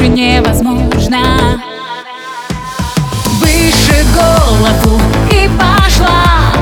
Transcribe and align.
больше 0.00 0.08
невозможно. 0.08 1.62
Выше 3.40 4.04
голову 4.14 5.00
и 5.30 5.48
пошла. 5.58 6.52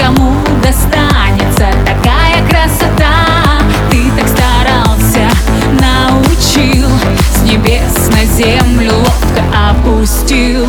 Кому 0.00 0.32
достанется 0.62 1.68
такая 1.84 2.46
красота? 2.48 3.62
Ты 3.90 4.10
так 4.16 4.28
старался, 4.28 5.28
научил 5.80 6.88
С 7.30 7.42
небес 7.42 8.08
на 8.10 8.24
землю 8.24 8.92
ловко 8.96 9.42
опустил. 9.70 10.66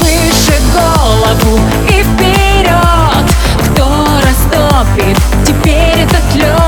Выше 0.00 0.60
голову 0.72 1.60
и 1.88 2.02
вперед. 2.02 3.26
Кто 3.70 4.06
растопит 4.22 5.18
теперь 5.44 6.04
этот 6.04 6.34
лед? 6.34 6.67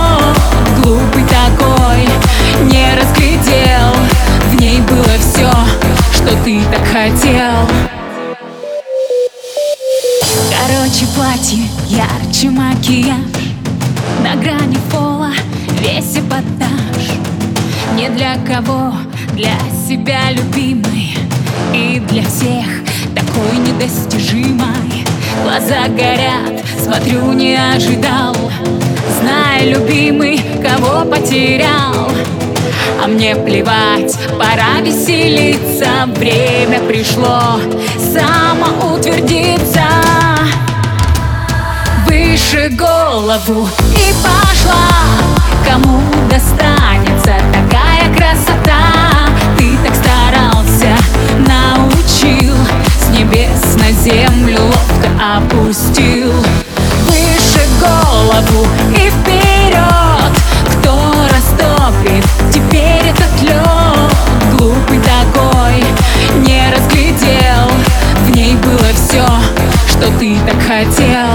Хотел. 7.10 7.68
Короче, 10.50 11.06
платье, 11.14 11.64
ярче 11.88 12.50
макияж. 12.50 13.16
На 14.22 14.36
грани 14.36 14.78
пола 14.90 15.32
весь 15.80 16.16
эпатаж. 16.16 17.18
Не 17.94 18.08
для 18.10 18.36
кого, 18.46 18.92
для 19.34 19.58
себя 19.86 20.30
любимой 20.30 21.16
И 21.74 22.00
для 22.08 22.22
всех 22.22 22.66
такой 23.14 23.58
недостижимой 23.58 25.04
Глаза 25.42 25.88
горят, 25.88 26.64
смотрю, 26.82 27.32
не 27.32 27.56
ожидал. 27.56 28.36
Зная, 29.20 29.74
любимый, 29.74 30.40
кого 30.62 31.04
потерял 31.04 32.10
а 33.02 33.06
мне 33.06 33.36
плевать, 33.36 34.16
пора 34.38 34.80
веселиться. 34.82 36.06
Время 36.16 36.80
пришло 36.80 37.60
самоутвердиться. 37.98 39.84
Выше 42.06 42.70
голову 42.70 43.68
и 43.94 44.12
пошла. 44.22 45.40
Кому 45.68 46.00
достанется 46.28 47.34
такая 47.52 48.12
красота? 48.14 49.28
Ты 49.56 49.76
так 49.84 49.94
старался, 49.94 50.96
научил 51.38 52.56
С 52.98 53.08
небес 53.10 53.76
на 53.76 53.92
землю 53.92 54.58
ловко 54.62 55.08
опустил. 55.36 56.32
Выше 57.06 57.62
голову 57.80 58.66
и 58.96 59.10
вперед 59.10 59.29
хотел 70.84 71.29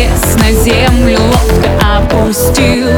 небес 0.00 0.36
на 0.36 0.52
землю 0.52 1.18
ловко 1.18 1.70
опустил 1.98 2.88